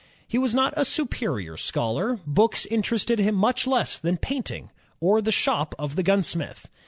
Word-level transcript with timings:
He 0.27 0.39
was 0.39 0.55
not 0.55 0.73
a 0.75 0.83
superior 0.83 1.57
scholar. 1.57 2.19
Books 2.25 2.65
interested 2.65 3.19
him 3.19 3.35
much 3.35 3.67
less 3.67 3.99
than 3.99 4.17
painting 4.17 4.71
or 4.99 5.21
the 5.21 5.31
shop 5.31 5.75
of 5.77 5.95
the 5.95 6.01
gunsmith. 6.01 6.67